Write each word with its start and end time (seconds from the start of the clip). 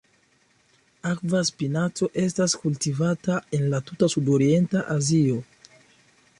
Akva 1.09 1.41
spinaco 1.49 2.09
estas 2.23 2.57
kultivata 2.63 3.37
en 3.59 3.69
la 3.75 3.85
tuta 3.91 4.11
sudorienta 4.17 4.85
Azio. 4.99 5.41